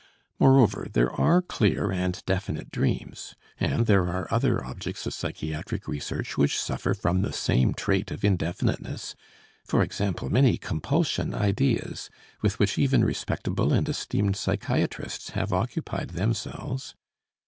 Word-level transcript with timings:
Moreover, 0.39 0.87
there 0.91 1.11
are 1.11 1.43
clear 1.43 1.91
and 1.91 2.25
definite 2.25 2.71
dreams. 2.71 3.35
And 3.59 3.85
there 3.85 4.07
are 4.07 4.27
other 4.33 4.65
objects 4.65 5.05
of 5.05 5.13
psychiatric 5.13 5.87
research 5.87 6.39
which 6.39 6.59
suffer 6.59 6.95
from 6.95 7.21
the 7.21 7.31
same 7.31 7.75
trait 7.75 8.09
of 8.09 8.21
indefiniteness, 8.25 9.13
e.g., 9.71 10.27
many 10.29 10.57
compulsion 10.57 11.35
ideas, 11.35 12.09
with 12.41 12.57
which 12.57 12.79
even 12.79 13.03
respectable 13.03 13.71
and 13.73 13.87
esteemed 13.87 14.35
psychiatrists 14.37 15.29
have 15.37 15.53
occupied 15.53 16.09
themselves. 16.09 16.95